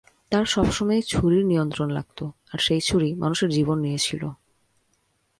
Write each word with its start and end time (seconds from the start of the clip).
তার 0.31 0.45
সবসময়ই 0.45 1.01
ছুরির 1.01 1.45
নিয়ন্ত্রণ 1.45 1.89
লাগত, 1.89 2.19
আর 2.23 2.59
সেই 2.59 2.81
ছুরি 2.81 3.09
মানুষের 3.15 3.49
জীবন 3.49 3.77
নিয়েছিল। 3.79 4.23